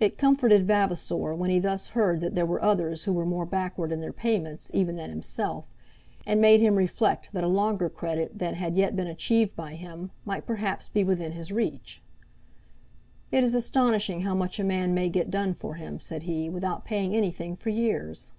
[0.00, 3.92] It comforted Vavasor when he thus heard that there were others who were more backward
[3.92, 5.66] in their payments, even than himself,
[6.26, 10.10] and made him reflect that a longer credit than had yet been achieved by him,
[10.24, 12.02] might perhaps be within his reach.
[13.30, 16.84] "It is astonishing how much a man may get done for him," said he, "without
[16.84, 18.32] paying anything for years."